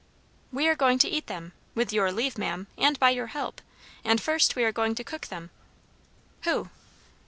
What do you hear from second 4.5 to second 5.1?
we are going to